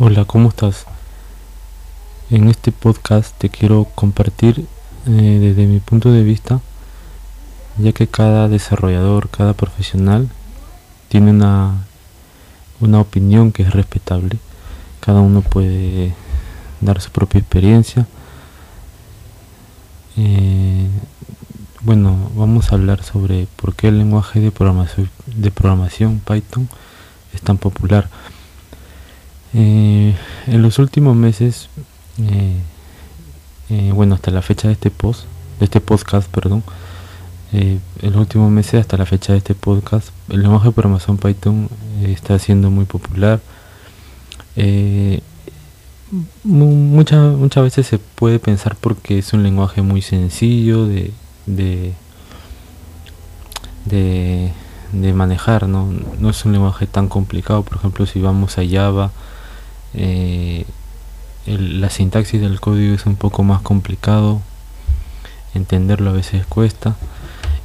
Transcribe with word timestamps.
Hola, 0.00 0.24
¿cómo 0.24 0.48
estás? 0.48 0.86
En 2.28 2.48
este 2.48 2.72
podcast 2.72 3.32
te 3.38 3.48
quiero 3.48 3.86
compartir 3.94 4.66
eh, 5.06 5.38
desde 5.40 5.68
mi 5.68 5.78
punto 5.78 6.10
de 6.10 6.24
vista, 6.24 6.60
ya 7.78 7.92
que 7.92 8.08
cada 8.08 8.48
desarrollador, 8.48 9.28
cada 9.28 9.52
profesional 9.52 10.28
tiene 11.08 11.30
una, 11.30 11.84
una 12.80 12.98
opinión 12.98 13.52
que 13.52 13.62
es 13.62 13.72
respetable. 13.72 14.38
Cada 14.98 15.20
uno 15.20 15.42
puede 15.42 16.12
dar 16.80 17.00
su 17.00 17.12
propia 17.12 17.38
experiencia. 17.38 18.08
Eh, 20.16 20.88
bueno, 21.82 22.32
vamos 22.34 22.72
a 22.72 22.74
hablar 22.74 23.04
sobre 23.04 23.46
por 23.54 23.76
qué 23.76 23.88
el 23.88 23.98
lenguaje 23.98 24.40
de 24.40 24.50
programación, 24.50 25.08
de 25.26 25.52
programación 25.52 26.18
Python 26.18 26.68
es 27.32 27.42
tan 27.42 27.58
popular. 27.58 28.08
Eh, 29.56 30.14
en 30.48 30.62
los 30.62 30.80
últimos 30.80 31.14
meses, 31.14 31.68
eh, 32.18 32.56
eh, 33.70 33.92
bueno, 33.94 34.16
hasta 34.16 34.32
la 34.32 34.42
fecha 34.42 34.66
de 34.66 34.74
este 34.74 34.90
post, 34.90 35.26
de 35.60 35.66
este 35.66 35.80
podcast, 35.80 36.28
perdón, 36.28 36.64
en 37.52 37.80
los 38.02 38.16
últimos 38.16 38.50
meses 38.50 38.80
hasta 38.80 38.96
la 38.96 39.06
fecha 39.06 39.32
de 39.32 39.38
este 39.38 39.54
podcast, 39.54 40.08
el 40.28 40.42
lenguaje 40.42 40.66
de 40.68 40.72
programación 40.72 41.18
Python 41.18 41.68
está 42.02 42.36
siendo 42.40 42.68
muy 42.68 42.84
popular. 42.84 43.40
muchas 46.42 47.36
muchas 47.36 47.62
veces 47.62 47.86
se 47.86 47.98
puede 47.98 48.40
pensar 48.40 48.76
porque 48.80 49.18
es 49.18 49.32
un 49.34 49.44
lenguaje 49.44 49.82
muy 49.82 50.02
sencillo 50.02 50.86
de, 50.86 51.12
de, 51.46 51.92
de 54.92 55.12
manejar, 55.12 55.68
¿no? 55.68 55.92
no 56.18 56.30
es 56.30 56.44
un 56.44 56.52
lenguaje 56.52 56.88
tan 56.88 57.08
complicado. 57.08 57.62
Por 57.62 57.76
ejemplo, 57.78 58.04
si 58.04 58.20
vamos 58.20 58.58
a 58.58 58.62
Java, 58.68 59.12
eh, 59.94 60.64
la 61.46 61.90
sintaxis 61.90 62.40
del 62.40 62.60
código 62.60 62.94
es 62.94 63.06
un 63.06 63.16
poco 63.16 63.42
más 63.42 63.60
complicado, 63.62 64.40
entenderlo 65.54 66.10
a 66.10 66.14
veces 66.14 66.46
cuesta, 66.46 66.96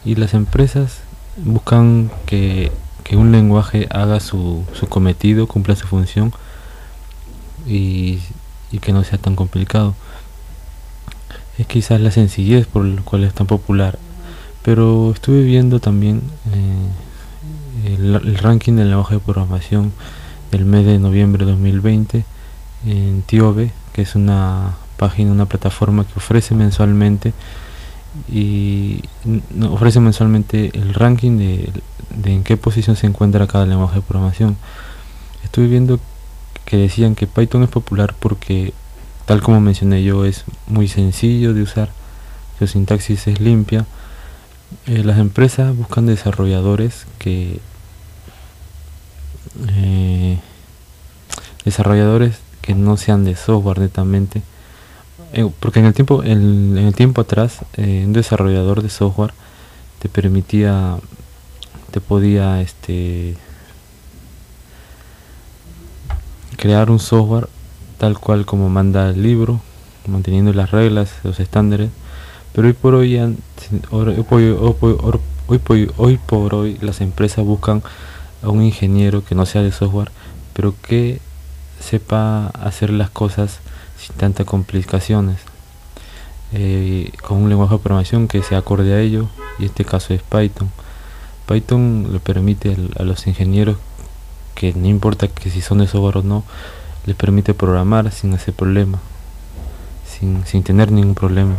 y 0.06 0.16
las 0.16 0.34
empresas 0.34 1.00
buscan 1.38 2.12
que, 2.26 2.72
un 3.12 3.32
lenguaje 3.32 3.88
haga 3.90 4.20
su, 4.20 4.64
su, 4.74 4.88
cometido, 4.88 5.48
cumpla 5.48 5.76
su 5.76 5.88
función 5.88 6.32
y, 7.66 8.20
que 8.82 8.94
no 8.94 9.04
sea 9.04 9.18
tan 9.18 9.36
complicado. 9.36 9.96
Es 11.58 11.66
quizás 11.66 12.00
la 12.02 12.12
sencillez 12.12 12.68
por 12.68 12.86
la 12.86 13.02
cual 13.02 13.24
es 13.24 13.34
tan 13.34 13.48
popular, 13.48 13.98
pero 14.62 15.12
estuve 15.12 15.42
viendo 15.42 15.80
también 15.80 16.22
eh, 16.54 17.96
el, 17.96 18.14
el 18.14 18.38
ranking 18.38 18.74
del 18.74 18.90
lenguaje 18.90 19.16
de 19.16 19.22
programación 19.22 19.92
el 20.52 20.66
mes 20.66 20.86
de 20.86 21.00
noviembre 21.00 21.46
de 21.46 21.52
2020 21.52 22.26
en 22.86 23.22
Tiobe, 23.24 23.72
que 23.94 24.02
es 24.02 24.16
una 24.16 24.76
página, 24.98 25.32
una 25.32 25.46
plataforma 25.46 26.06
que 26.06 26.14
ofrece 26.18 26.56
mensualmente 26.56 27.34
y 28.32 29.02
ofrece 29.70 30.00
mensualmente 30.00 30.72
el 30.74 30.94
ranking 30.94 31.38
de, 31.38 31.72
en 32.26 32.44
qué 32.44 32.58
posición 32.58 32.96
se 32.96 33.08
encuentra 33.08 33.48
cada 33.48 33.66
lenguaje 33.66 33.96
de 33.96 34.02
programación. 34.02 34.58
Estuve 35.44 35.68
viendo 35.68 36.00
que 36.66 36.78
decían 36.78 37.16
que 37.16 37.28
Python 37.28 37.64
es 37.64 37.70
popular 37.70 38.16
porque, 38.20 38.74
tal 39.26 39.42
como 39.42 39.60
mencioné 39.60 40.04
yo, 40.04 40.26
es 40.26 40.44
muy 40.68 40.88
sencillo 40.88 41.54
de 41.54 41.64
usar, 41.64 41.90
su 42.58 42.68
sintaxis 42.68 43.28
es 43.28 43.40
limpia. 43.40 43.86
Eh, 44.86 45.04
las 45.04 45.18
empresas 45.18 45.76
buscan 45.76 46.06
desarrolladores 46.06 47.08
que 47.18 47.60
eh, 49.68 50.38
desarrolladores 51.66 52.40
que 52.62 52.76
no 52.76 52.98
sean 52.98 53.26
de 53.26 53.36
software 53.36 53.80
netamente. 53.80 54.42
Eh, 55.34 55.50
porque 55.60 55.80
en 55.80 55.86
el 55.86 55.94
tiempo 55.94 56.24
en, 56.24 56.78
el 56.78 56.96
tiempo 56.96 57.22
atrás 57.22 57.60
eh, 57.78 58.04
un 58.06 58.14
desarrollador 58.14 58.82
de 58.82 58.90
software 58.90 59.34
te 60.00 60.10
permitía 60.10 60.98
te 61.92 62.02
podía 62.02 62.62
este 62.62 63.36
crear 66.58 66.90
un 66.90 67.00
software 67.00 67.48
tal 68.00 68.18
cual 68.18 68.46
como 68.48 68.70
manda 68.70 69.10
el 69.10 69.22
libro 69.22 69.62
manteniendo 70.08 70.52
las 70.54 70.72
reglas 70.72 71.12
los 71.24 71.40
estándares. 71.40 71.90
Pero 72.54 72.68
hoy 72.68 72.74
por 72.74 72.96
hoy, 72.96 73.16
hoy 75.98 76.20
por 76.26 76.56
hoy 76.56 76.78
las 76.82 77.02
empresas 77.02 77.46
buscan 77.46 77.84
a 78.42 78.50
un 78.50 78.64
ingeniero 78.64 79.24
que 79.24 79.36
no 79.36 79.46
sea 79.46 79.62
de 79.62 79.72
software 79.72 80.12
pero 80.54 80.74
que 80.82 81.20
sepa 81.80 82.48
hacer 82.48 82.90
las 82.90 83.10
cosas 83.10 83.60
sin 83.98 84.16
tantas 84.18 84.46
complicaciones. 84.46 85.38
Eh, 86.52 87.12
con 87.22 87.38
un 87.38 87.50
lenguaje 87.50 87.76
de 87.76 87.80
programación 87.80 88.28
que 88.28 88.42
sea 88.42 88.58
acorde 88.58 88.94
a 88.94 89.00
ello 89.00 89.30
y 89.60 89.66
este 89.66 89.86
caso 89.86 90.14
es 90.14 90.22
Python. 90.22 90.70
Python 91.48 92.10
le 92.12 92.20
permite 92.20 92.76
a 92.98 93.04
los 93.04 93.28
ingenieros 93.28 93.78
que 94.56 94.74
no 94.74 94.88
importa 94.88 95.28
que 95.28 95.50
si 95.50 95.62
son 95.62 95.78
de 95.78 95.88
software 95.88 96.18
o 96.18 96.24
no 96.24 96.44
les 97.06 97.16
permite 97.16 97.54
programar 97.54 98.12
sin 98.12 98.34
hacer 98.34 98.54
problema 98.54 99.00
sin, 100.20 100.46
sin 100.46 100.64
tener 100.64 100.92
ningún 100.92 101.16
problema. 101.16 101.56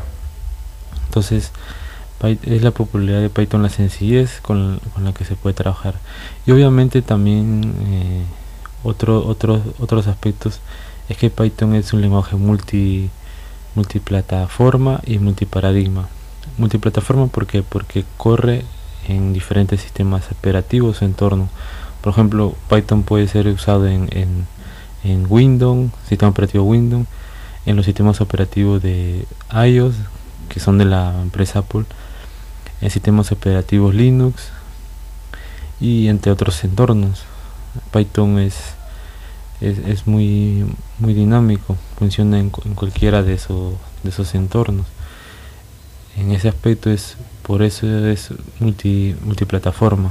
Entonces 1.06 1.50
es 2.22 2.62
la 2.62 2.70
popularidad 2.70 3.20
de 3.20 3.30
Python 3.30 3.62
la 3.62 3.70
sencillez 3.70 4.40
con, 4.40 4.80
la 5.02 5.12
que 5.12 5.24
se 5.24 5.36
puede 5.36 5.54
trabajar 5.54 5.94
y 6.46 6.50
obviamente 6.52 7.00
también 7.00 7.74
eh, 7.88 8.22
otro, 8.82 9.26
otros 9.26 9.62
otros 9.78 10.06
aspectos 10.06 10.60
es 11.10 11.16
que 11.16 11.28
Python 11.28 11.74
es 11.74 11.92
un 11.92 12.00
lenguaje 12.00 12.36
multi, 12.36 13.10
multiplataforma 13.74 15.00
y 15.04 15.18
multiparadigma. 15.18 16.08
Multiplataforma 16.56 17.26
porque 17.26 17.62
porque 17.62 18.04
corre 18.16 18.64
en 19.08 19.32
diferentes 19.32 19.80
sistemas 19.80 20.30
operativos 20.30 21.02
o 21.02 21.04
entornos. 21.04 21.48
Por 22.00 22.12
ejemplo, 22.12 22.54
Python 22.70 23.02
puede 23.02 23.26
ser 23.26 23.48
usado 23.48 23.88
en, 23.88 24.08
en, 24.12 24.46
en 25.02 25.26
Windows, 25.28 25.90
sistema 26.08 26.30
operativo 26.30 26.64
Windows, 26.64 27.06
en 27.66 27.76
los 27.76 27.86
sistemas 27.86 28.20
operativos 28.20 28.80
de 28.80 29.26
iOS, 29.52 29.96
que 30.48 30.60
son 30.60 30.78
de 30.78 30.84
la 30.84 31.20
empresa 31.20 31.58
Apple, 31.58 31.84
en 32.80 32.90
sistemas 32.90 33.32
operativos 33.32 33.94
Linux 33.94 34.48
y 35.80 36.08
entre 36.08 36.32
otros 36.32 36.62
entornos. 36.64 37.24
Python 37.92 38.38
es, 38.38 38.56
es, 39.60 40.06
muy, 40.06 40.64
muy 40.98 41.14
dinámico, 41.14 41.76
funciona 41.98 42.38
en, 42.38 42.50
cualquiera 42.50 43.22
de, 43.22 43.34
esos, 43.34 43.74
de 44.02 44.10
esos 44.10 44.34
entornos. 44.34 44.86
En 46.16 46.32
ese 46.32 46.48
aspecto 46.48 46.90
es 46.90 47.16
por 47.42 47.62
eso 47.62 47.86
es 48.06 48.30
multi, 48.58 49.16
multiplataforma. 49.24 50.10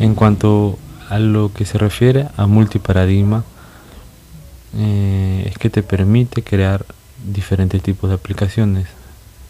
En 0.00 0.14
cuanto 0.14 0.78
a 1.08 1.18
lo 1.18 1.52
que 1.52 1.64
se 1.66 1.78
refiere 1.78 2.28
a 2.36 2.46
multiparadigma, 2.46 3.44
eh, 4.76 5.44
es 5.50 5.58
que 5.58 5.70
te 5.70 5.82
permite 5.82 6.42
crear 6.42 6.86
diferentes 7.24 7.82
tipos 7.82 8.08
de 8.08 8.16
aplicaciones. 8.16 8.86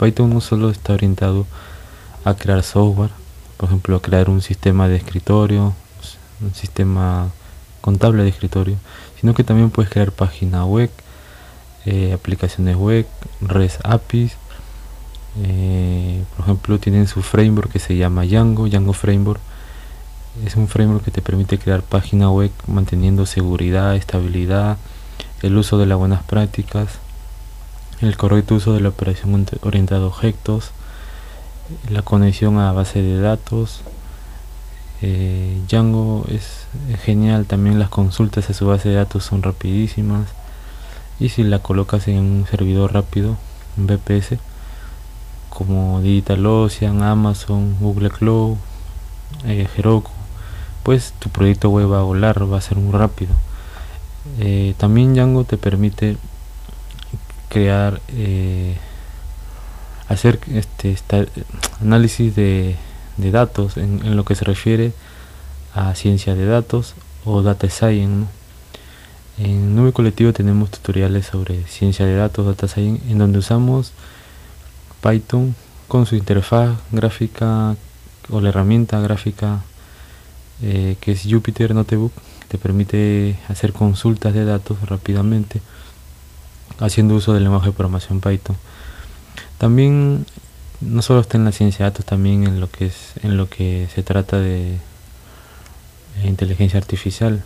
Python 0.02 0.30
no 0.30 0.40
solo 0.40 0.70
está 0.70 0.94
orientado 0.94 1.46
a 2.24 2.34
crear 2.34 2.64
software, 2.64 3.10
por 3.56 3.68
ejemplo, 3.68 3.94
a 3.94 4.02
crear 4.02 4.28
un 4.30 4.42
sistema 4.42 4.88
de 4.88 4.96
escritorio, 4.96 5.74
un 6.40 6.54
sistema 6.54 7.30
contable 7.80 8.24
de 8.24 8.30
escritorio, 8.30 8.76
sino 9.20 9.32
que 9.32 9.44
también 9.44 9.70
puedes 9.70 9.92
crear 9.92 10.10
página 10.10 10.64
web, 10.66 10.90
eh, 11.86 12.12
aplicaciones 12.12 12.74
web, 12.76 13.06
REST 13.42 13.80
APIs. 13.84 14.32
Eh, 15.40 16.24
por 16.36 16.46
ejemplo, 16.46 16.78
tienen 16.80 17.06
su 17.06 17.22
framework 17.22 17.70
que 17.70 17.78
se 17.78 17.96
llama 17.96 18.24
Django, 18.24 18.66
Django 18.66 18.94
Framework. 18.94 19.40
Es 20.44 20.56
un 20.56 20.66
framework 20.66 21.04
que 21.04 21.12
te 21.12 21.22
permite 21.22 21.58
crear 21.58 21.82
página 21.82 22.28
web 22.28 22.50
manteniendo 22.66 23.24
seguridad, 23.24 23.94
estabilidad, 23.94 24.78
el 25.42 25.56
uso 25.56 25.78
de 25.78 25.86
las 25.86 25.98
buenas 25.98 26.24
prácticas, 26.24 26.98
el 28.02 28.16
correcto 28.16 28.56
uso 28.56 28.74
de 28.74 28.80
la 28.80 28.88
operación 28.88 29.46
orientada 29.62 30.02
a 30.02 30.06
objetos, 30.06 30.72
la 31.88 32.02
conexión 32.02 32.58
a 32.58 32.72
base 32.72 33.00
de 33.00 33.20
datos, 33.20 33.80
eh, 35.00 35.60
Django 35.68 36.26
es 36.28 36.66
genial, 37.04 37.46
también 37.46 37.78
las 37.78 37.88
consultas 37.88 38.50
a 38.50 38.54
su 38.54 38.66
base 38.66 38.88
de 38.88 38.96
datos 38.96 39.24
son 39.24 39.42
rapidísimas 39.42 40.28
y 41.20 41.28
si 41.28 41.44
la 41.44 41.60
colocas 41.60 42.08
en 42.08 42.18
un 42.18 42.46
servidor 42.50 42.92
rápido, 42.92 43.36
un 43.76 43.86
VPS, 43.86 44.38
como 45.48 46.00
DigitalOcean, 46.00 47.02
Amazon, 47.02 47.76
Google 47.78 48.10
Cloud, 48.10 48.56
eh, 49.44 49.68
Heroku, 49.76 50.10
pues 50.82 51.14
tu 51.18 51.30
proyecto 51.30 51.70
web 51.70 51.92
va 51.92 52.00
a 52.00 52.02
volar, 52.02 52.52
va 52.52 52.58
a 52.58 52.60
ser 52.60 52.78
muy 52.78 52.92
rápido. 52.92 53.32
Eh, 54.40 54.74
también 54.78 55.14
Django 55.14 55.44
te 55.44 55.56
permite 55.56 56.16
crear, 57.52 58.00
eh, 58.16 58.74
hacer 60.08 60.40
este, 60.54 60.96
análisis 61.82 62.34
de 62.34 62.76
datos 63.18 63.76
en, 63.76 64.16
lo 64.16 64.24
que 64.24 64.34
se 64.34 64.46
refiere 64.46 64.94
a 65.74 65.94
ciencia 65.94 66.34
de 66.34 66.46
datos 66.46 66.94
o 67.26 67.42
data 67.42 67.68
science 67.68 68.26
En 69.38 69.76
Nube 69.76 69.92
Colectivo 69.92 70.32
tenemos 70.32 70.70
tutoriales 70.70 71.26
sobre 71.26 71.62
ciencia 71.64 72.06
de 72.06 72.14
datos, 72.14 72.46
data 72.46 72.68
science, 72.68 73.02
en 73.10 73.18
donde 73.18 73.38
usamos 73.38 73.92
Python 75.02 75.54
con 75.88 76.06
su 76.06 76.16
interfaz 76.16 76.78
gráfica 76.90 77.76
o 78.30 78.40
la 78.40 78.48
herramienta 78.48 78.98
gráfica 79.00 79.60
eh, 80.62 80.96
que 81.00 81.12
es 81.12 81.22
Jupyter 81.28 81.74
Notebook, 81.74 82.12
te 82.48 82.56
permite 82.56 83.36
hacer 83.48 83.74
consultas 83.74 84.32
de 84.32 84.46
datos 84.46 84.80
rápidamente 84.88 85.60
haciendo 86.78 87.14
uso 87.14 87.32
del 87.32 87.44
lenguaje 87.44 87.66
de 87.66 87.72
programación 87.72 88.20
Python. 88.20 88.56
También 89.58 90.26
no 90.80 91.02
solo 91.02 91.20
está 91.20 91.38
en 91.38 91.44
la 91.44 91.52
ciencia 91.52 91.84
de 91.84 91.90
datos, 91.90 92.04
también 92.04 92.44
en 92.44 92.60
lo 92.60 92.70
que 92.70 92.86
es 92.86 93.12
en 93.22 93.36
lo 93.36 93.48
que 93.48 93.88
se 93.94 94.02
trata 94.02 94.38
de 94.38 94.78
inteligencia 96.24 96.78
artificial. 96.78 97.42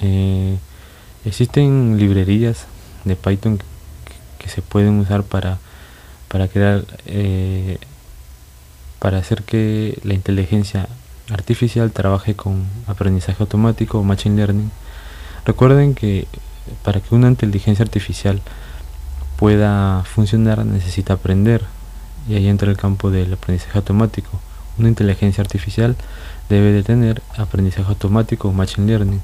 Eh, 0.00 0.56
existen 1.24 1.98
librerías 1.98 2.66
de 3.04 3.16
Python 3.16 3.58
que, 3.58 4.48
se 4.48 4.62
pueden 4.62 4.98
usar 5.00 5.24
para 5.24 5.58
para 6.28 6.48
crear 6.48 6.84
eh, 7.04 7.76
para 8.98 9.18
hacer 9.18 9.42
que 9.42 9.98
la 10.04 10.14
inteligencia 10.14 10.88
artificial 11.30 11.92
trabaje 11.92 12.34
con 12.34 12.64
aprendizaje 12.86 13.42
automático 13.42 13.98
o 13.98 14.02
machine 14.04 14.36
learning. 14.36 14.70
Recuerden 15.44 15.94
que 15.94 16.26
para 16.82 17.00
que 17.00 17.14
una 17.14 17.28
inteligencia 17.28 17.82
artificial 17.82 18.42
pueda 19.36 20.02
funcionar 20.04 20.64
necesita 20.64 21.14
aprender 21.14 21.62
y 22.28 22.34
ahí 22.34 22.48
entra 22.48 22.70
el 22.70 22.76
campo 22.76 23.10
del 23.10 23.32
aprendizaje 23.32 23.78
automático. 23.78 24.30
Una 24.78 24.88
inteligencia 24.88 25.42
artificial 25.42 25.96
debe 26.48 26.72
de 26.72 26.82
tener 26.82 27.22
aprendizaje 27.36 27.88
automático 27.88 28.48
o 28.48 28.52
machine 28.52 28.86
learning. 28.86 29.20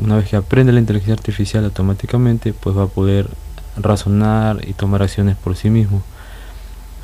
Una 0.00 0.16
vez 0.16 0.28
que 0.28 0.36
aprende 0.36 0.72
la 0.72 0.80
inteligencia 0.80 1.14
artificial 1.14 1.64
automáticamente, 1.64 2.52
pues 2.52 2.76
va 2.76 2.84
a 2.84 2.88
poder 2.88 3.28
razonar 3.76 4.66
y 4.66 4.72
tomar 4.72 5.02
acciones 5.02 5.36
por 5.36 5.56
sí 5.56 5.70
mismo. 5.70 6.02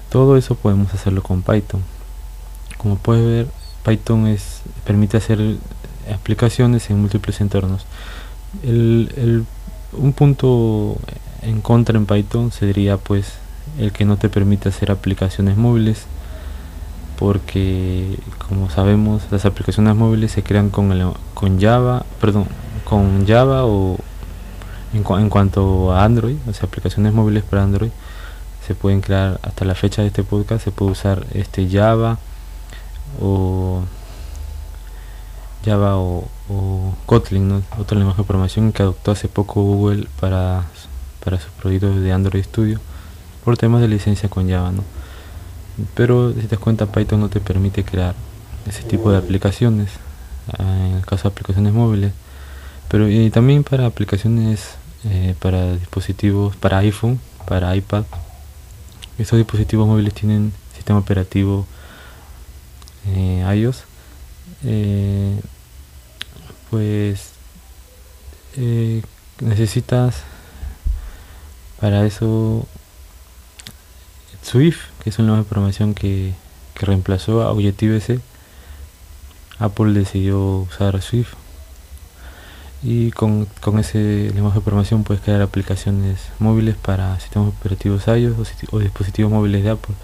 Todo 0.08 0.36
eso 0.36 0.54
podemos 0.54 0.92
hacerlo 0.94 1.22
con 1.22 1.42
Python. 1.42 1.82
Como 2.78 2.96
puedes 2.96 3.24
ver, 3.24 3.48
Python 3.84 4.26
es, 4.26 4.62
permite 4.84 5.16
hacer 5.16 5.40
aplicaciones 6.12 6.90
en 6.90 7.00
múltiples 7.00 7.40
entornos. 7.40 7.86
El, 8.62 9.44
un 9.92 10.12
punto 10.12 10.96
en 11.42 11.60
contra 11.60 11.98
en 11.98 12.06
Python 12.06 12.50
sería 12.50 12.96
pues 12.96 13.34
el 13.78 13.92
que 13.92 14.04
no 14.04 14.16
te 14.16 14.28
permite 14.28 14.68
hacer 14.68 14.90
aplicaciones 14.90 15.56
móviles 15.56 16.06
porque 17.18 18.18
como 18.48 18.70
sabemos 18.70 19.22
las 19.30 19.44
aplicaciones 19.44 19.94
móviles 19.94 20.32
se 20.32 20.42
crean 20.42 20.70
con, 20.70 21.14
con 21.34 21.60
Java 21.60 22.04
perdón 22.20 22.46
con 22.84 23.26
Java 23.26 23.64
o 23.64 23.98
en, 24.92 25.04
en, 25.20 25.28
cuanto 25.30 25.92
a 25.92 26.04
Android 26.04 26.36
o 26.48 26.52
sea 26.52 26.66
aplicaciones 26.66 27.12
móviles 27.12 27.44
para 27.44 27.62
Android 27.62 27.90
se 28.66 28.74
pueden 28.74 29.00
crear 29.00 29.38
hasta 29.42 29.64
la 29.64 29.74
fecha 29.74 30.02
de 30.02 30.08
este 30.08 30.24
podcast 30.24 30.64
se 30.64 30.72
puede 30.72 30.92
usar 30.92 31.26
este 31.34 31.68
Java 31.68 32.18
o 33.20 33.82
Java 35.64 35.96
o, 35.96 36.28
Kotlin, 37.06 37.64
otro 37.78 37.98
lenguaje 37.98 38.22
de 38.22 38.26
programación 38.26 38.72
que 38.72 38.82
adoptó 38.82 39.12
hace 39.12 39.28
poco 39.28 39.62
Google 39.62 40.08
para, 40.20 40.64
para 41.24 41.40
sus 41.40 41.50
proyectos 41.52 42.00
de 42.00 42.12
Android 42.12 42.44
Studio 42.44 42.80
por 43.44 43.56
temas 43.56 43.80
de 43.80 43.88
licencia 43.88 44.28
con 44.28 44.48
Java. 44.48 44.72
¿no? 44.72 44.84
Pero 45.94 46.32
si 46.32 46.42
te 46.42 46.48
das 46.48 46.58
cuenta, 46.58 46.86
Python 46.86 47.20
no 47.20 47.28
te 47.28 47.40
permite 47.40 47.84
crear 47.84 48.14
ese 48.66 48.82
tipo 48.82 49.10
de 49.10 49.18
aplicaciones, 49.18 49.90
ah, 50.58 50.86
en 50.88 50.96
el 50.96 51.06
caso 51.06 51.24
de 51.24 51.32
aplicaciones 51.32 51.72
móviles, 51.72 52.12
pero 52.88 53.06
también 53.32 53.64
para 53.64 53.86
aplicaciones 53.86 54.76
eh, 55.04 55.34
para 55.38 55.76
dispositivos, 55.76 56.56
para 56.56 56.78
iPhone, 56.78 57.20
para 57.46 57.74
iPad. 57.76 58.04
Esos 59.18 59.38
dispositivos 59.38 59.86
móviles 59.86 60.14
tienen 60.14 60.52
sistema 60.74 60.98
operativo 60.98 61.66
eh, 63.06 63.44
iOS. 63.56 63.84
Eh, 64.64 65.23
pues 66.74 67.30
eh, 68.56 69.00
necesitas 69.40 70.24
para 71.80 72.04
eso 72.04 72.66
Swift, 74.42 74.80
que 75.00 75.10
es 75.10 75.18
un 75.20 75.26
lenguaje 75.26 75.44
de 75.44 75.48
programación 75.48 75.94
que, 75.94 76.34
que 76.74 76.84
reemplazó 76.84 77.42
a 77.42 77.52
Objective-C. 77.52 78.18
Apple 79.60 79.92
decidió 79.92 80.40
usar 80.68 81.00
Swift 81.00 81.34
y 82.82 83.12
con, 83.12 83.46
con, 83.60 83.78
ese 83.78 84.32
lenguaje 84.34 84.58
de 84.58 84.64
programación 84.64 85.04
puedes 85.04 85.22
crear 85.22 85.42
aplicaciones 85.42 86.18
móviles 86.40 86.74
para 86.74 87.20
sistemas 87.20 87.50
operativos 87.50 88.08
iOS 88.08 88.36
o, 88.72 88.76
o 88.76 88.80
dispositivos 88.80 89.30
móviles 89.30 89.62
de 89.62 89.70
Apple. 89.70 89.94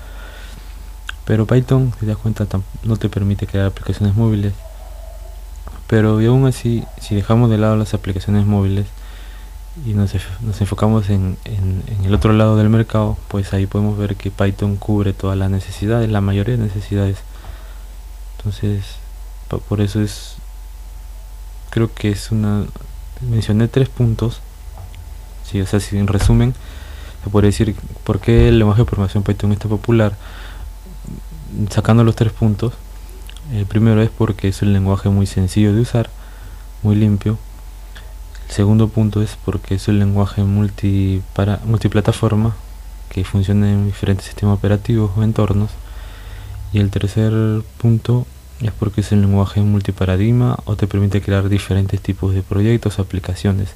Pero 1.25 1.47
Python, 1.47 1.93
si 1.95 2.01
te 2.01 2.07
das 2.07 2.17
cuenta, 2.17 2.47
no 2.85 2.97
te 2.97 3.09
permite 3.09 3.49
crear 3.49 3.67
aplicaciones 3.67 4.15
móviles 4.15 4.53
pero 5.91 6.21
aún 6.21 6.47
así, 6.47 6.85
si 7.01 7.17
dejamos 7.17 7.51
de 7.51 7.59
lado 7.59 7.75
las 7.75 7.95
aplicaciones 7.95 8.47
móviles 8.47 8.87
y 9.85 9.95
nos, 9.95 10.15
enfocamos 10.61 11.11
en, 11.11 11.37
el 12.05 12.15
otro 12.15 12.33
lado 12.33 12.57
del 12.57 12.69
mercado, 12.69 13.19
pues 13.27 13.53
ahí 13.53 13.67
podemos 13.67 13.99
ver 13.99 14.15
que 14.15 14.31
Python 14.31 14.77
cubre 14.77 15.13
todas 15.13 15.37
las 15.37 15.51
necesidades, 15.51 16.09
la 16.09 16.21
mayoría 16.21 16.57
de 16.57 16.63
necesidades. 16.63 17.17
Entonces, 18.39 18.85
por 19.69 19.81
eso 19.81 20.01
es, 20.01 20.37
creo 21.71 21.93
que 21.93 22.11
es 22.11 22.31
una, 22.31 22.67
mencioné 23.29 23.67
tres 23.67 23.89
puntos, 23.89 24.43
si 25.45 25.61
o 25.61 25.67
sea, 25.67 25.81
si 25.81 25.99
en 25.99 26.07
resumen, 26.07 26.55
se 27.25 27.31
puede 27.31 27.49
decir 27.49 27.75
por 28.05 28.21
qué 28.21 28.47
el 28.47 28.61
lenguaje 28.61 28.83
de 28.83 28.87
programación 28.87 29.25
Python 29.25 29.51
está 29.51 29.69
popular, 29.69 30.17
sacando 31.69 32.05
los 32.05 32.15
tres 32.15 32.33
puntos, 32.33 32.75
el 33.53 33.67
primero 33.67 34.01
es 34.03 34.11
porque 34.11 34.49
es 34.49 34.63
un 34.63 34.73
lenguaje 34.73 35.09
muy 35.09 35.27
sencillo 35.27 35.75
de 35.75 35.81
usar, 35.81 36.11
muy 36.83 36.95
limpio. 36.95 37.39
El 38.49 38.55
segundo 38.55 38.89
punto 38.89 39.23
es 39.23 39.37
porque 39.45 39.75
es 39.75 39.89
un 39.89 39.99
lenguaje 39.99 40.43
multi 40.43 41.23
para, 41.35 41.61
multiplataforma 41.65 42.55
que 43.09 43.25
funciona 43.25 43.71
en 43.71 43.87
diferentes 43.87 44.27
sistemas 44.27 44.59
operativos 44.59 45.11
o 45.17 45.23
entornos. 45.23 45.71
Y 46.73 46.79
el 46.79 46.91
tercer 46.91 47.33
punto 47.79 48.27
es 48.61 48.73
porque 48.73 49.01
es 49.01 49.11
un 49.13 49.23
lenguaje 49.23 49.61
multiparadigma 49.61 50.59
o 50.65 50.77
te 50.77 50.87
permite 50.87 51.21
crear 51.21 51.49
diferentes 51.49 52.01
tipos 52.01 52.35
de 52.35 52.43
proyectos 52.43 52.99
o 52.99 53.03
aplicaciones, 53.03 53.71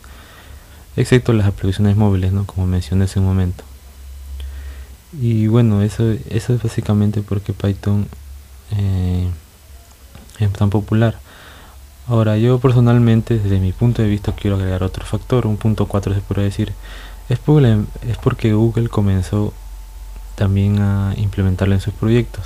excepto 0.97 1.33
las 1.33 1.47
aplicaciones 1.47 1.97
móviles, 1.97 2.33
¿no? 2.33 2.45
como 2.45 2.67
mencioné 2.67 3.05
hace 3.05 3.19
un 3.19 3.27
momento. 3.27 3.65
Y 5.21 5.47
bueno, 5.47 5.83
eso, 5.83 6.13
eso 6.29 6.55
es 6.55 6.63
básicamente 6.63 7.23
porque 7.23 7.53
Python 7.53 8.07
eh, 8.73 9.29
es 10.39 10.53
tan 10.53 10.71
popular. 10.71 11.19
Ahora, 12.07 12.37
yo 12.37 12.59
personalmente, 12.59 13.39
desde 13.39 13.61
mi 13.61 13.73
punto 13.73 14.03
de 14.03 14.09
vista, 14.09 14.33
quiero 14.33 14.57
agregar 14.57 14.83
otro 14.83 15.07
factor, 15.07 15.47
un 15.47 15.57
punto 15.57 15.87
4 15.87 16.15
se 16.15 16.21
puede 16.21 16.43
decir. 16.43 16.73
Es, 17.29 17.39
es 18.07 18.19
porque 18.19 18.53
Google 18.53 18.89
comenzó 18.91 19.55
también 20.35 20.81
a 20.81 21.15
implementarlo 21.17 21.75
en 21.75 21.81
sus 21.81 21.95
proyectos. 21.95 22.45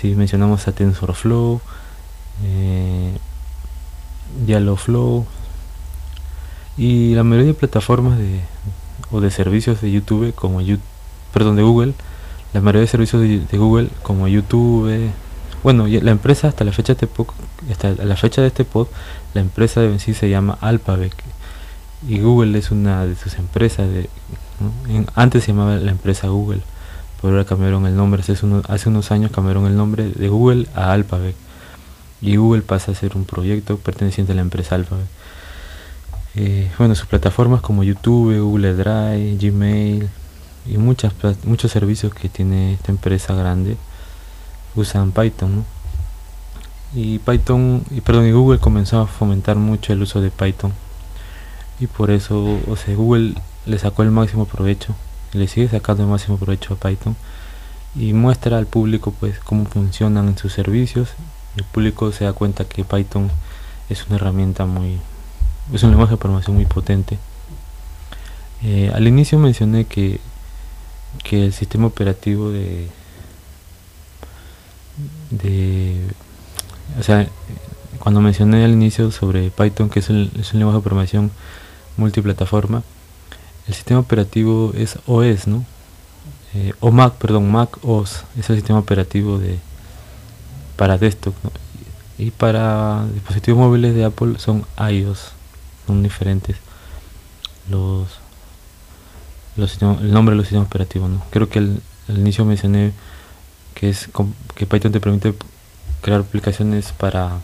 Si 0.00 0.14
mencionamos 0.14 0.68
a 0.68 0.72
TensorFlow, 0.72 1.60
eh, 2.44 3.16
Dialogflow 4.44 5.26
y 6.76 7.14
la 7.14 7.24
mayoría 7.24 7.52
de 7.52 7.54
plataformas 7.54 8.18
de, 8.18 8.40
o 9.10 9.20
de 9.20 9.30
servicios 9.30 9.80
de 9.80 9.90
YouTube 9.90 10.34
como 10.34 10.60
YouTube, 10.60 10.84
perdón, 11.32 11.56
de 11.56 11.62
Google, 11.62 11.94
la 12.52 12.60
mayoría 12.60 12.82
de 12.82 12.86
servicios 12.86 13.22
de 13.22 13.58
Google 13.58 13.88
como 14.02 14.28
YouTube, 14.28 15.10
bueno, 15.66 15.88
la 15.88 16.12
empresa 16.12 16.46
hasta 16.46 16.62
la 16.62 16.70
fecha 16.70 16.94
de 16.94 17.06
este 17.06 17.08
hasta 17.72 18.04
la 18.04 18.14
fecha 18.14 18.40
de 18.40 18.46
este 18.46 18.64
pod, 18.64 18.86
la 19.34 19.40
empresa 19.40 19.80
de 19.80 19.98
sí 19.98 20.14
se 20.14 20.30
llama 20.30 20.56
Alphabet. 20.60 21.12
Y 22.06 22.20
Google 22.20 22.56
es 22.56 22.70
una 22.70 23.04
de 23.04 23.16
sus 23.16 23.34
empresas 23.34 23.88
de 23.88 24.08
antes 25.16 25.42
se 25.42 25.50
llamaba 25.50 25.74
la 25.74 25.90
empresa 25.90 26.28
Google, 26.28 26.60
pero 27.20 27.32
ahora 27.32 27.44
cambiaron 27.44 27.84
el 27.84 27.96
nombre, 27.96 28.20
hace, 28.20 28.36
hace 28.68 28.88
unos 28.88 29.10
años 29.10 29.32
cambiaron 29.32 29.66
el 29.66 29.76
nombre 29.76 30.08
de 30.08 30.28
Google 30.28 30.68
a 30.76 30.92
Alphabet. 30.92 31.34
Y 32.20 32.36
Google 32.36 32.62
pasa 32.62 32.92
a 32.92 32.94
ser 32.94 33.16
un 33.16 33.24
proyecto 33.24 33.76
perteneciente 33.76 34.34
a 34.34 34.36
la 34.36 34.42
empresa 34.42 34.76
Alphabet. 34.76 35.08
Eh, 36.36 36.70
bueno, 36.78 36.94
sus 36.94 37.08
plataformas 37.08 37.60
como 37.60 37.82
YouTube, 37.82 38.38
Google 38.38 38.74
Drive, 38.74 39.36
Gmail 39.40 40.08
y 40.66 40.78
muchas, 40.78 41.12
muchos 41.42 41.72
servicios 41.72 42.14
que 42.14 42.28
tiene 42.28 42.74
esta 42.74 42.92
empresa 42.92 43.34
grande 43.34 43.76
usan 44.76 45.12
Python 45.12 45.64
y 46.94 47.18
Python 47.18 47.82
y 47.90 48.00
perdón 48.00 48.26
y 48.26 48.32
Google 48.32 48.58
comenzó 48.58 49.00
a 49.00 49.06
fomentar 49.06 49.56
mucho 49.56 49.92
el 49.92 50.02
uso 50.02 50.20
de 50.20 50.30
Python. 50.30 50.72
Y 51.80 51.88
por 51.88 52.10
eso 52.10 52.60
o 52.68 52.76
sea 52.76 52.94
Google 52.94 53.34
le 53.66 53.78
sacó 53.78 54.02
el 54.02 54.10
máximo 54.10 54.46
provecho 54.46 54.94
le 55.36 55.48
sigue 55.48 55.68
sacando 55.68 56.02
el 56.02 56.08
máximo 56.08 56.38
provecho 56.38 56.74
a 56.74 56.76
Python 56.76 57.16
y 57.94 58.12
muestra 58.12 58.58
al 58.58 58.66
público 58.66 59.12
pues 59.18 59.38
cómo 59.40 59.64
funcionan 59.66 60.36
sus 60.36 60.52
servicios. 60.52 61.10
El 61.56 61.64
público 61.64 62.12
se 62.12 62.24
da 62.24 62.32
cuenta 62.32 62.64
que 62.64 62.84
Python 62.84 63.30
es 63.88 64.06
una 64.06 64.16
herramienta 64.16 64.66
muy 64.66 64.98
es 65.72 65.82
un 65.82 65.90
lenguaje 65.90 66.12
de 66.12 66.18
programación 66.18 66.56
muy 66.56 66.66
potente. 66.66 67.18
Eh, 68.62 68.90
al 68.94 69.06
inicio 69.06 69.38
mencioné 69.38 69.84
que, 69.84 70.20
que 71.22 71.46
el 71.46 71.52
sistema 71.52 71.86
operativo 71.86 72.50
de, 72.50 72.88
de 75.30 76.00
o 76.98 77.02
sea, 77.02 77.28
cuando 77.98 78.20
mencioné 78.20 78.64
al 78.64 78.72
inicio 78.72 79.10
sobre 79.10 79.50
Python, 79.50 79.90
que 79.90 80.00
es, 80.00 80.10
el, 80.10 80.30
es 80.38 80.52
un 80.52 80.60
lenguaje 80.60 80.78
de 80.78 80.82
programación 80.82 81.30
multiplataforma, 81.96 82.82
el 83.66 83.74
sistema 83.74 84.00
operativo 84.00 84.72
es 84.76 84.98
OS, 85.06 85.46
¿no? 85.48 85.64
Eh, 86.54 86.72
o 86.80 86.90
Mac, 86.90 87.14
perdón, 87.14 87.50
Mac 87.50 87.78
OS, 87.82 88.24
es 88.38 88.48
el 88.48 88.56
sistema 88.56 88.78
operativo 88.78 89.38
de 89.38 89.58
para 90.76 90.98
desktop 90.98 91.34
y 92.18 92.30
para 92.30 93.06
dispositivos 93.12 93.58
móviles 93.58 93.94
de 93.94 94.04
Apple 94.04 94.38
son 94.38 94.64
iOS, 94.78 95.32
son 95.86 96.02
diferentes 96.02 96.56
los, 97.70 98.06
los 99.56 99.82
el 99.82 100.12
nombre 100.12 100.32
de 100.32 100.36
los 100.36 100.46
sistemas 100.46 100.66
operativos. 100.66 101.10
¿no? 101.10 101.22
Creo 101.30 101.48
que 101.48 101.58
al, 101.58 101.80
inicio 102.08 102.44
mencioné 102.44 102.92
que 103.76 103.90
es 103.90 104.08
que 104.54 104.66
Python 104.66 104.90
te 104.90 105.00
permite 105.00 105.34
crear 106.00 106.20
aplicaciones 106.22 106.92
para 106.92 107.38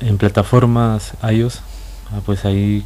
en 0.00 0.18
plataformas 0.18 1.14
iOS, 1.22 1.60
ah, 2.12 2.20
pues 2.26 2.44
ahí 2.44 2.84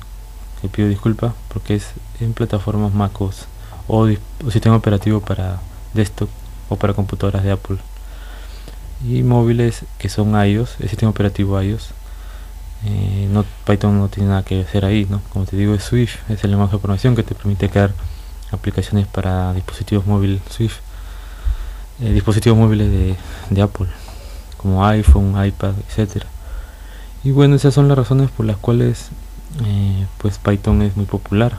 te 0.61 0.69
pido 0.69 0.87
disculpa 0.89 1.35
porque 1.49 1.77
es 1.77 1.87
en 2.21 2.35
plataformas 2.35 2.93
MacOS 2.93 3.47
o, 3.89 4.07
o 4.47 4.51
sistema 4.51 4.77
operativo 4.77 5.21
para 5.21 5.61
desktop 5.95 6.29
o 6.69 6.77
para 6.77 6.93
computadoras 6.93 7.43
de 7.43 7.53
Apple 7.53 7.79
y 9.03 9.23
móviles 9.23 9.85
que 9.99 10.11
son 10.11 10.35
iOS, 10.35 10.77
el 10.81 10.91
sistema 10.91 11.11
operativo 11.11 11.61
iOS. 11.61 11.91
Eh, 12.85 13.29
no, 13.33 13.45
Python 13.67 13.99
no 13.99 14.09
tiene 14.09 14.29
nada 14.29 14.45
que 14.45 14.61
hacer 14.61 14.85
ahí, 14.85 15.07
¿no? 15.09 15.23
Como 15.33 15.47
te 15.47 15.57
digo, 15.57 15.75
es 15.75 15.85
Swift, 15.85 16.19
es 16.29 16.45
el 16.45 16.51
lenguaje 16.51 16.73
de 16.73 16.79
programación 16.79 17.17
que 17.17 17.23
te 17.23 17.35
permite 17.35 17.71
crear 17.71 17.93
aplicaciones 18.53 19.07
para 19.07 19.53
dispositivos 19.55 20.07
móviles 20.07 20.41
Swift, 20.51 20.79
eh, 22.01 22.13
dispositivos 22.13 22.59
móviles 22.59 22.91
de, 22.91 23.17
de, 23.51 23.63
Apple, 23.63 23.87
como 24.57 24.85
iPhone, 24.87 25.35
iPad, 25.45 25.75
etcétera. 25.89 26.27
Y 27.25 27.31
bueno, 27.33 27.57
esas 27.57 27.75
son 27.75 27.89
las 27.89 27.99
razones 27.99 28.31
por 28.31 28.47
las 28.47 28.57
cuales 28.57 29.09
eh, 29.65 30.07
pues 30.19 30.39
Python 30.39 30.83
es 30.83 30.97
muy 30.97 31.07
popular. 31.07 31.59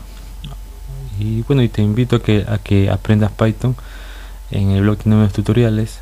Y 1.19 1.41
bueno, 1.43 1.61
y 1.61 1.69
te 1.69 1.81
invito 1.81 2.17
a 2.17 2.23
que, 2.23 2.45
a 2.47 2.57
que 2.57 2.89
aprendas 2.89 3.31
Python. 3.31 3.75
En 4.51 4.71
el 4.71 4.81
blog 4.81 4.97
tenemos 4.97 5.33
tutoriales 5.33 5.99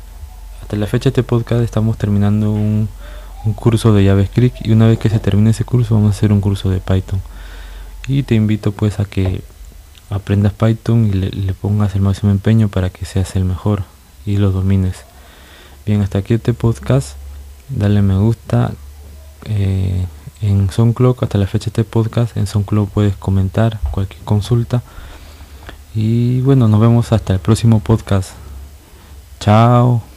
hasta 0.68 0.76
la 0.76 0.86
fecha 0.86 1.04
de 1.04 1.08
este 1.10 1.22
podcast 1.22 1.62
estamos 1.62 1.96
terminando 1.96 2.52
un, 2.52 2.90
curso 3.56 3.94
de 3.94 4.04
JavaScript 4.04 4.66
y 4.66 4.72
una 4.72 4.86
vez 4.86 4.98
que 4.98 5.08
se 5.08 5.18
termine 5.18 5.50
ese 5.50 5.64
curso 5.64 5.94
vamos 5.94 6.12
a 6.12 6.16
hacer 6.18 6.30
un 6.30 6.42
curso 6.42 6.68
de 6.68 6.80
Python. 6.80 7.22
Y 8.06 8.22
te 8.22 8.34
invito 8.34 8.72
pues 8.72 9.00
a 9.00 9.06
que 9.06 9.40
aprendas 10.10 10.52
Python 10.52 11.06
y 11.06 11.12
le, 11.12 11.54
pongas 11.54 11.94
el 11.94 12.02
máximo 12.02 12.30
empeño 12.30 12.68
para 12.68 12.90
que 12.90 13.06
seas 13.06 13.34
el 13.36 13.46
mejor 13.46 13.84
y 14.28 14.36
lo 14.36 14.50
domines. 14.50 15.04
Bien, 15.86 16.02
hasta 16.02 16.18
aquí 16.18 16.34
este 16.34 16.52
podcast. 16.52 17.16
Dale 17.70 18.02
me 18.02 18.18
gusta. 18.18 18.72
Eh, 19.46 20.04
en 20.42 20.70
SoundCloud, 20.70 21.16
hasta 21.22 21.38
la 21.38 21.46
fecha 21.46 21.64
de 21.64 21.80
este 21.80 21.84
podcast, 21.84 22.36
en 22.36 22.46
SoundCloud 22.46 22.88
puedes 22.88 23.16
comentar 23.16 23.80
cualquier 23.90 24.22
consulta. 24.24 24.82
Y 25.94 26.42
bueno, 26.42 26.68
nos 26.68 26.80
vemos 26.80 27.10
hasta 27.12 27.32
el 27.32 27.40
próximo 27.40 27.80
podcast. 27.80 28.32
Chao. 29.40 30.07